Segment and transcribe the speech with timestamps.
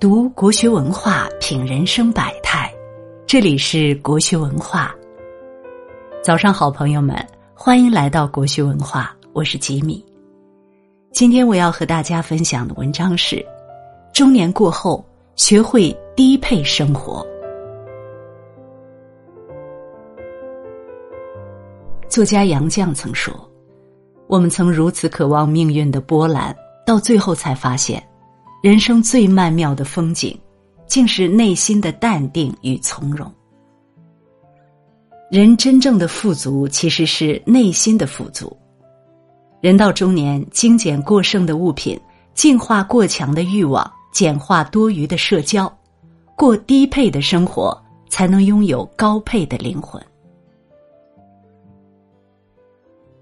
[0.00, 2.72] 读国学文化，品人生百态。
[3.26, 4.94] 这里是国学文化。
[6.22, 7.16] 早上好，朋友们，
[7.52, 10.04] 欢迎来到国学文化，我是吉米。
[11.10, 13.44] 今天我要和大家分享的文章是：
[14.14, 17.26] 中年过后，学会低配生活。
[22.08, 23.34] 作家杨绛曾说
[24.28, 26.54] ：“我们曾如此渴望命运的波澜，
[26.86, 28.00] 到最后才发现。”
[28.60, 30.36] 人生最曼妙的风景，
[30.84, 33.32] 竟是内心的淡定与从容。
[35.30, 38.56] 人真正的富足，其实是内心的富足。
[39.60, 41.96] 人到中年，精简过剩的物品，
[42.34, 45.72] 净化过强的欲望，简化多余的社交，
[46.36, 50.04] 过低配的生活，才能拥有高配的灵魂。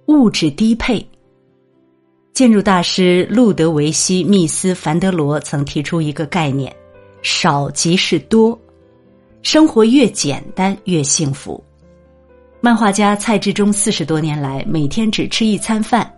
[0.07, 1.07] 物质低配。
[2.37, 6.71] 建筑大师路德维希·密斯·凡德罗曾提出一个概念
[7.25, 8.61] ：“少即是多，
[9.41, 11.65] 生活越简单越幸福。”
[12.61, 16.13] 漫画家蔡志忠四十多年来每天只吃一餐饭，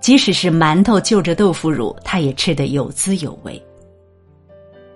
[0.00, 3.62] 即使是馒头就着豆腐乳，他也吃得有滋有味。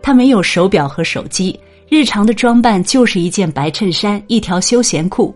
[0.02, 1.56] 他没有手表和手机，
[1.88, 5.32] 日常的装扮就是一件白衬衫、一条休闲裤、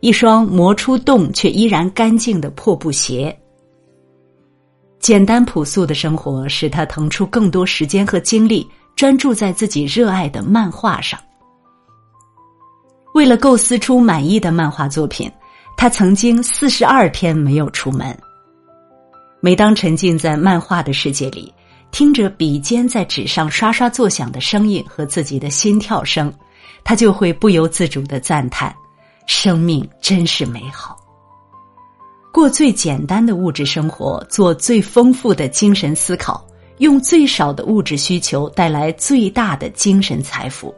[0.00, 3.34] 一双磨出洞却依然干净的破布鞋。
[5.02, 11.18] 简单朴素的生活使他腾出更多时间和精力，专注在自己热爱的漫画上。
[13.12, 15.28] 为了构思出满意的漫画作品，
[15.76, 18.16] 他曾经四十二天没有出门。
[19.40, 21.52] 每当沉浸在漫画的世界里，
[21.90, 26.32] 听着笔尖在纸上刷刷作响的声音和自己的心跳声，
[26.84, 28.72] 他就会不由自主的赞叹：
[29.26, 30.96] 生命真是美好。
[32.32, 36.42] 过最简单的物质生活，做最丰富的精神思考，
[36.78, 40.74] 用最少的物质需求带来最大的精神财富，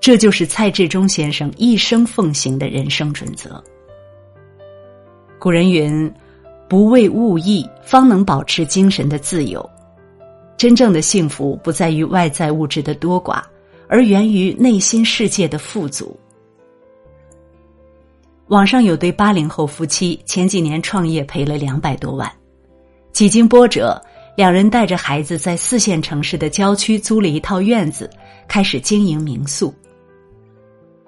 [0.00, 3.62] 这就是蔡志忠先生一生奉行的人生准则。
[5.38, 6.12] 古人云
[6.68, 9.66] ：“不为物役，方能保持精神的自由。”
[10.58, 13.42] 真正的幸福不在于外在物质的多寡，
[13.88, 16.14] 而源于内心世界的富足。
[18.50, 22.28] 网上有对八零后夫妻，前几年创业赔了两百多万，
[23.12, 24.02] 几经波折，
[24.36, 28.10] 两人带着孩子在四线城市的郊区租了一套院子，
[28.48, 29.72] 开始经营民宿。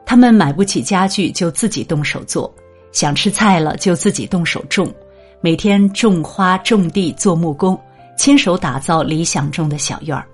[0.06, 2.48] 他们买不起家具，就自己动手做；
[2.92, 4.94] 想吃菜了，就自己动手种，
[5.40, 7.76] 每天种花、种地、做木工，
[8.16, 10.24] 亲手打造理想中的小院儿。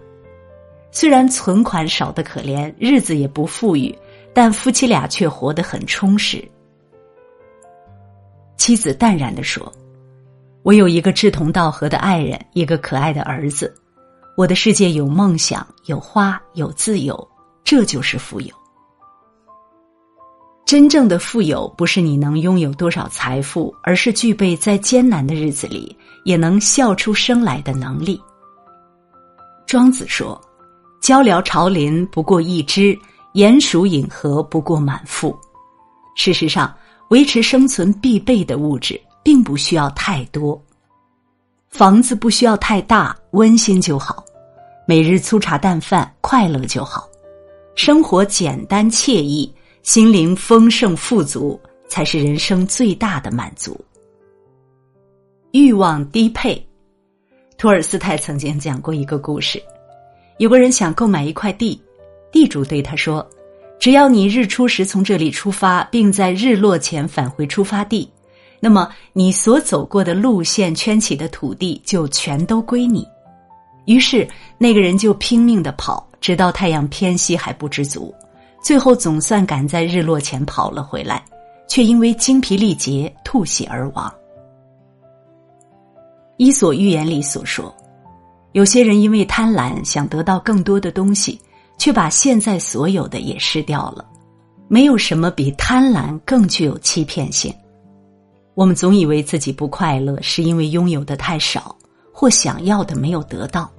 [0.91, 3.99] 虽然存款少得可怜，日子也不富裕，
[4.35, 6.47] 但夫妻俩却活得很充实。
[8.59, 9.73] 妻子淡然的说
[10.63, 13.73] ：“我有一个志同道合的爱人，一个可爱的儿子，
[14.37, 17.17] 我的世界有梦想，有花，有自由，
[17.63, 18.55] 这就是富有。
[20.67, 28.21] 真正的富有不是你能拥有多少财富，而是具备在艰难的日子里也能笑出声来的能力。”
[29.67, 30.39] 庄子说
[31.01, 32.99] ：“鹪鹩巢林不过一枝，
[33.35, 35.35] 鼹鼠饮河不过满腹。”
[36.17, 36.75] 事实上。
[37.09, 40.61] 维持生存必备的物质，并不需要太多。
[41.71, 44.23] 房子不需要太大，温馨就好；
[44.87, 47.09] 每日粗茶淡饭，快乐就好。
[47.75, 49.53] 生活简单惬意，
[49.83, 51.59] 心灵丰盛富足，
[51.89, 53.79] 才是人生最大的满足。
[55.53, 56.63] 欲望低配。
[57.57, 59.63] 托尔斯泰曾经讲过一个故事：
[60.39, 61.81] 有个人想购买一块地，
[62.31, 63.27] 地主对他说。
[63.79, 68.11] 只要你日出时从这里出发，并在日落前返回出发地，
[68.59, 73.07] 那么你所走过的路线圈起的土地就全都归你。
[73.85, 74.29] 于是
[74.59, 78.13] 那个人就拼命的跑，直到太阳偏西还不知足，
[78.61, 81.25] 最后总算赶在日落前跑了回来，
[81.69, 84.13] 却因为精疲力竭吐血而亡。
[86.37, 87.75] 《伊索寓言》里所说，
[88.53, 91.41] 有些人因为贪婪想得到更多的东西。
[91.79, 94.05] 却把现在所有的也失掉了，
[94.67, 97.55] 没有什么比贪婪更具有欺骗性。
[98.55, 101.75] 我们总以为自己不快乐，是因为拥有的太少，
[102.13, 103.71] 或想要的没有得到。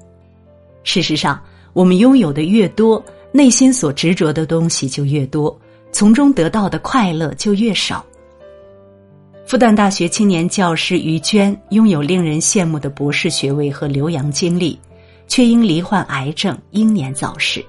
[0.84, 1.40] 事实上，
[1.74, 3.04] 我们拥有的越多，
[3.34, 5.56] 内心所执着的东西就越多，
[5.92, 8.04] 从中得到的快乐就越少。
[9.46, 14.80] 复旦大学青年教师于娟拥有令人羡慕的博士学位和留洋经历，
[15.28, 17.66] 却因罹患癌症英年早逝。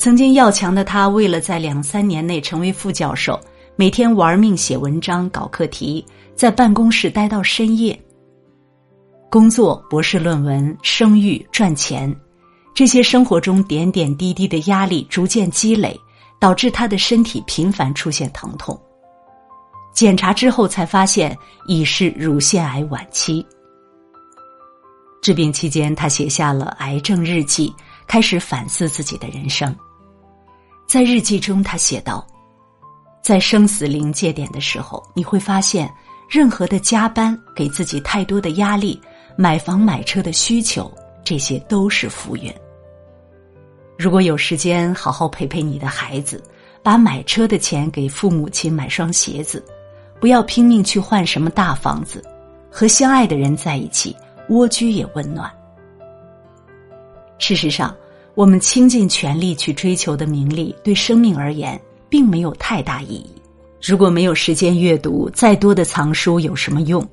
[0.00, 3.38] 曾经要强的他，为了在两三年内成为副教授，
[3.76, 6.02] 每天玩命写文章、搞课题，
[6.34, 8.00] 在办公室待到深夜。
[9.30, 12.10] 工作、博士论文、生育、赚钱，
[12.74, 15.94] 这些生活中点点滴滴的压力逐渐积累，
[16.38, 18.80] 导致他的身体频繁出现疼痛。
[19.92, 21.36] 检查之后才发现
[21.66, 23.44] 已是乳腺癌晚期。
[25.20, 27.70] 治病期间，他写下了癌症日记，
[28.06, 29.76] 开始反思自己的人生。
[30.90, 32.26] 在日记中，他写道
[33.22, 35.88] ：“在生死临界点的时候，你会发现，
[36.28, 39.00] 任何的加班、给自己太多的压力、
[39.36, 40.92] 买房买车的需求，
[41.22, 42.52] 这些都是浮云。
[43.96, 46.42] 如果有时间，好好陪陪你的孩子，
[46.82, 49.64] 把买车的钱给父母亲买双鞋子，
[50.18, 52.20] 不要拼命去换什么大房子，
[52.68, 54.16] 和相爱的人在一起。”
[54.50, 55.48] 蜗居也温暖。
[57.38, 57.94] 事实上，
[58.34, 63.30] 我们倾尽全力去追求的名利，对生命而言并没有太大意义。
[63.82, 67.06] 如果没有时间阅读，再多的藏书有什么用？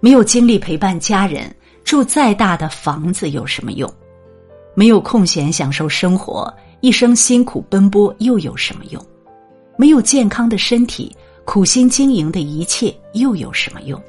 [0.00, 3.90] 没有精力陪伴家人，住再大的房子有什么用？
[4.74, 9.04] 没有空闲享受生活，一生辛苦奔波又有什么用？
[9.76, 11.14] 没有健康的身体，
[11.44, 14.00] 苦心经营的一切又有什么用？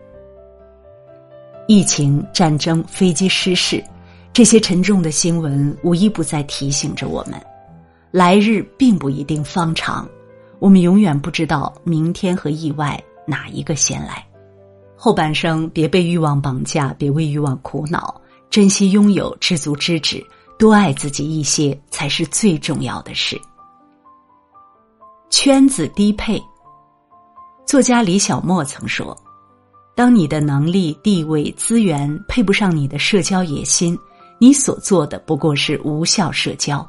[1.67, 3.83] 疫情、战争、飞机失事，
[4.33, 7.33] 这些沉重的新闻无一不在提醒着我们：
[8.11, 10.07] 来日并不一定方长，
[10.59, 14.25] 我们永远不知道明天和意外哪一个先来。
[14.95, 20.25] 后半生别被欲望绑架，别为欲望苦恼，珍惜拥有，知足知止，
[20.57, 23.39] 多爱自己一些，才是最重要的事。
[25.29, 26.41] 圈子低配，
[27.65, 29.17] 作家李小莫曾说。
[29.93, 33.97] 当你的能力、地位、资源配不上你的社交野心，
[34.43, 36.83] 你所做的不过是无效社交。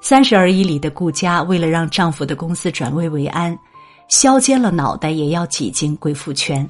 [0.00, 3.56] 三十而已里的顾佳，为了让丈夫的公司转危为安，
[4.08, 6.68] 削尖了脑袋也要挤进贵妇圈。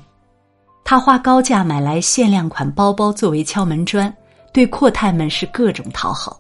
[0.85, 4.15] 她花高价买来限量款包包作为敲门砖，
[4.53, 6.39] 对阔太们是各种讨好。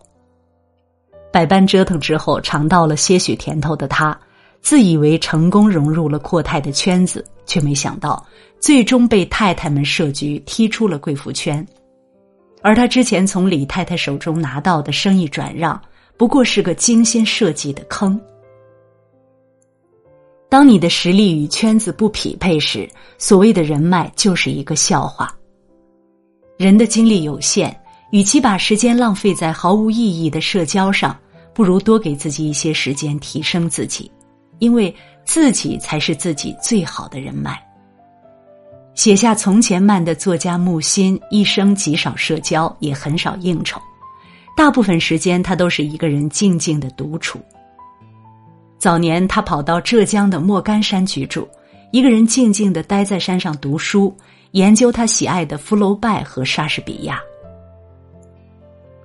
[1.33, 4.15] 百般折腾之后，尝到了些许甜头的她。
[4.61, 8.23] 自以为成功融入了阔太的圈子，却没想到
[8.61, 11.67] 最终被太太们设局踢出了贵妇圈。
[12.65, 15.79] 而他之前从李太太手中拿到的生意转让，
[16.17, 18.19] 不过是个精心设计的坑。
[20.49, 22.89] 当你的实力与圈子不匹配时，
[23.19, 25.31] 所谓的人脉就是一个笑话。
[26.57, 27.79] 人的精力有限，
[28.13, 31.15] 与其把时间浪费在毫无意义的社交上，
[31.53, 34.11] 不如多给自己一些时间提升自己。
[34.59, 34.95] 因为
[35.27, 37.63] 自己才是自己最好的人脉。
[38.95, 43.81] 写下《从前慢》的作家木心，一生极少社交，也很少应酬，
[44.57, 47.41] 大部分时间他都是一个人静静的独处。
[48.79, 51.49] 早年他跑到浙江的莫干山居住，
[51.91, 54.15] 一个人静静的待在山上读书，
[54.53, 57.21] 研究他喜爱的福楼拜和莎士比亚。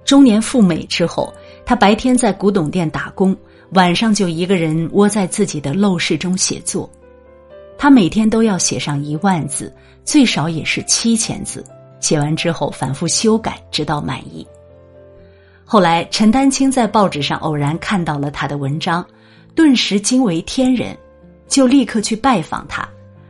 [0.06, 1.34] 中年赴美之后，
[1.66, 3.36] 他白天在古董店打工。
[3.74, 6.90] 晚上就一个人窝在自己的陋室中写作，
[7.80, 9.74] 他每天都要写上一万字，
[10.04, 11.64] 最少也是七千字。
[12.02, 14.46] 写完之后反复修改，直到满意。
[15.64, 19.06] 后来陈丹青在报纸上偶然看到了他的文章，
[19.56, 20.96] 顿时惊为天人，
[21.48, 22.86] 就立刻去拜访他，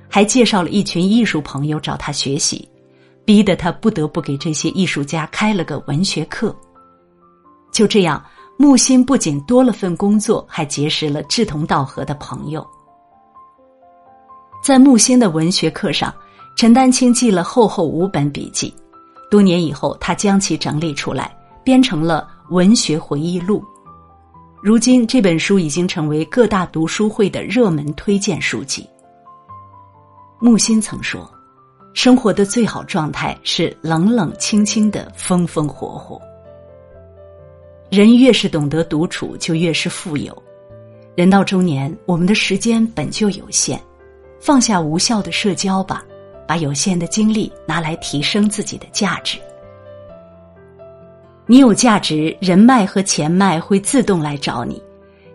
[0.10, 2.68] 还介绍了一群艺术朋友找他学习，
[3.24, 6.56] 逼得他不得不给这些艺术家开了个文学课。
[7.72, 8.22] 就这样。
[8.62, 12.68] 木心不仅多了份工作，还结识了志同道合的朋友。
[14.70, 16.14] 在木心的文学课上，
[16.56, 18.72] 陈丹青记了厚厚五本笔记，
[19.28, 23.62] 多年以后，他将其整理出来，编成了《文学回忆录》。
[24.62, 28.88] 如今，这本书已经成为各大读书会的热门推荐书籍。
[30.40, 31.28] 木心曾说
[31.96, 36.22] ：“生活的最好状态是冷冷清清的，风风火火。”
[37.90, 40.44] 人越是懂得独处，就越是富有。
[41.16, 43.82] 人到中年，我们的时间本就有限，
[44.40, 46.04] 放下无效的社交吧，
[46.48, 49.38] 把有限的精力拿来提升自己的价值。
[51.46, 54.76] 你有价值，人脉和钱脉会自动来找你；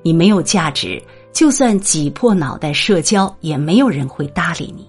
[0.02, 4.88] 你没有价值，就算挤破脑袋社交，也没有人会搭理你。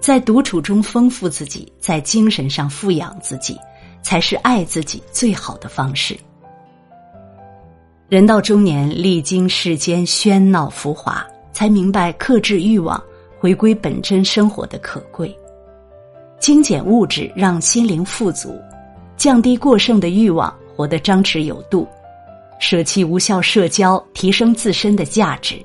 [0.00, 3.58] 在独处中丰富自己，在精神上富养自己，
[4.00, 6.16] 才是爱自己最好的方式。
[8.08, 11.26] 人到中年，历经世间喧闹浮华，
[11.58, 13.02] 才明白克制欲望、
[13.36, 15.36] 回归本真生活的可贵。
[16.38, 18.50] 精简物质，让心灵富足；
[19.16, 21.84] 降低过剩的欲望，活得张弛有度；
[22.60, 25.56] 舍弃无效社交，提升自身的价值。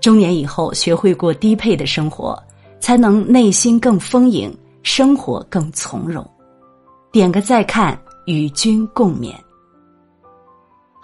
[0.00, 2.36] 中年以后，学会过低配的生活，
[2.80, 6.28] 才能内心更丰盈，生活更从容。
[7.12, 7.96] 点个再看，
[8.26, 9.32] 与君共勉。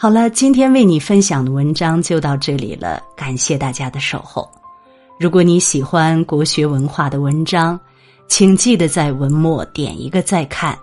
[0.01, 4.49] 好了，今天为你分享的文章就到这里了，感谢大家的守候。
[5.19, 7.79] 如果你喜欢国学文化的文章，
[8.29, 10.79] 请记得在文末点一个再看，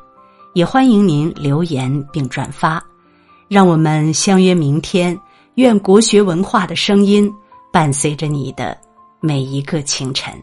[0.52, 2.86] 也欢迎您留言并转发。
[3.48, 5.18] 让我们相约明天，
[5.54, 7.34] 愿国学文化的声音
[7.72, 8.78] 伴随着你的
[9.22, 10.34] 每一个清晨。